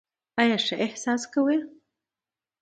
ایا 0.41 0.57
ښه 0.65 0.75
احساس 0.85 1.21
کوئ؟ 1.33 1.57